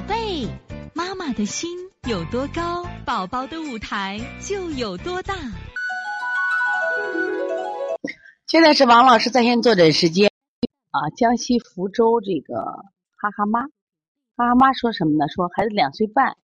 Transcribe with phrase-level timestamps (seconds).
[0.00, 0.48] 宝贝，
[0.94, 1.68] 妈妈的心
[2.08, 5.34] 有多高，宝宝的舞台就有多大。
[8.46, 10.30] 现在是王老师在线坐诊时间
[10.90, 13.60] 啊，江西福州这个哈哈妈，
[14.36, 15.28] 哈哈妈说什么呢？
[15.28, 16.34] 说孩子两岁半，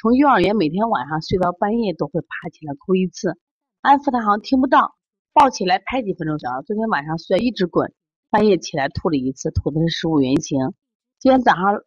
[0.00, 3.36] 从幼儿园每天晚上睡到半夜都会爬起来哭一次，
[3.80, 4.94] 安抚他好像听不到，
[5.32, 6.48] 抱起来拍几分钟着。
[6.64, 7.92] 昨天晚上睡一直滚，
[8.30, 10.72] 半夜起来吐了一次，吐的是食物原型。
[11.18, 11.82] 今天早上。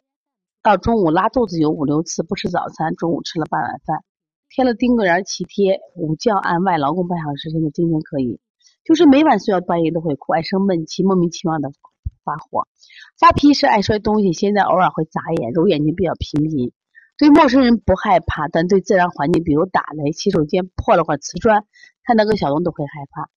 [0.69, 4.03] 到中午拉肚子有五六次，不吃早餐，中午吃了半碗饭，
[4.49, 8.39] 贴了丁格仁脐贴，午觉按外劳宫半小时，现在精神可以，
[8.85, 11.71] 就是每晚睡到半夜都会哭，爱生闷气，莫名其妙的
[12.23, 12.67] 发火，
[13.19, 16.71] 发脾气爱摔东西，现在偶尔会眨眼，揉眼睛比较频频，
[17.17, 21.65] 对陌生人不害怕，但对自然环境，比如打雷、洗手间破了块瓷砖，
[22.03, 23.27] 看到个小洞都会害怕。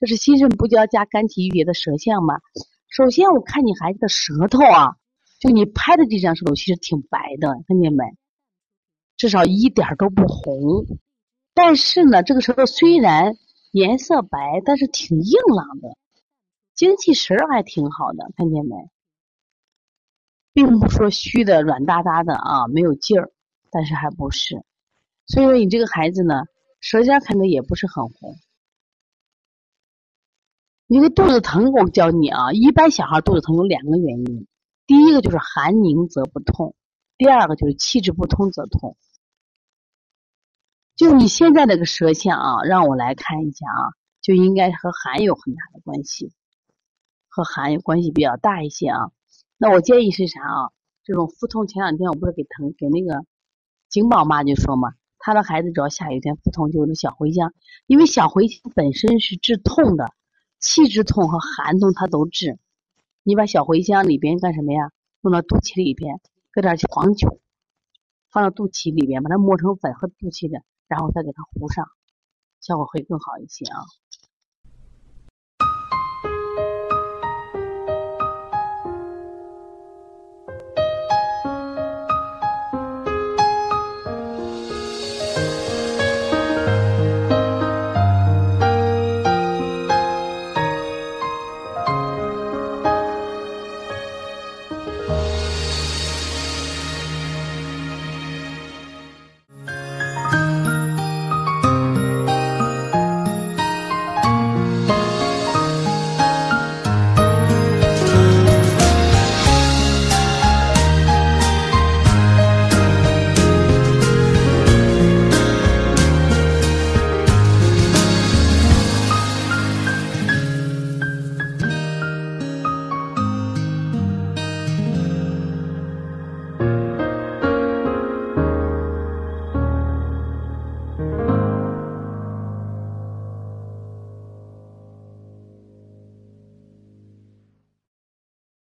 [0.00, 2.40] 这是心肾不交加肝气郁结的舌象吗？
[2.88, 4.96] 首先我看你孩子的舌头啊。
[5.40, 8.04] 就你拍的这张舌头其实挺白的，看见没？
[9.16, 10.86] 至少一点都不红。
[11.54, 13.36] 但是呢，这个舌头虽然
[13.72, 15.96] 颜色白，但是挺硬朗的，
[16.74, 18.76] 精气神儿还挺好的，看见没？
[20.52, 23.30] 并不说虚的软哒哒的啊，没有劲儿，
[23.70, 24.62] 但是还不是。
[25.26, 26.44] 所以说，你这个孩子呢，
[26.80, 28.36] 舌尖看着也不是很红。
[30.86, 34.46] 你个肚子疼，我教你啊，一般小孩肚子疼有两个原因。
[34.90, 36.74] 第一个就是寒凝则不痛，
[37.16, 38.96] 第二个就是气滞不通则痛。
[40.96, 46.32] 就你现在这个舌象啊，让我来看一下啊，就应该和寒有很大的关系，
[47.28, 49.12] 和寒有关系比较大一些啊。
[49.58, 50.70] 那我建议是啥啊？
[51.04, 53.24] 这种腹痛，前两天我不是给疼给那个
[53.88, 57.54] 景宝妈就说嘛，她的孩子只要下雨天腹痛，就用小茴香，
[57.86, 60.12] 因为小茴香本身是治痛的，
[60.58, 62.58] 气滞痛和寒痛它都治。
[63.30, 64.90] 你把小茴香里边干什么呀？
[65.20, 67.40] 弄到肚脐里边搁点黄酒，
[68.28, 71.86] 放到肚脐里边，把它磨成粉和肚脐的，然后再给它糊上，
[72.60, 73.86] 效果会更好一些啊。